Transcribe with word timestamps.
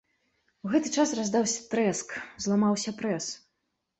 У 0.67 0.71
гэты 0.75 0.89
час 1.01 1.11
раздаўся 1.19 1.67
трэск, 1.73 2.15
зламаўся 2.45 2.95
прэс. 3.03 3.25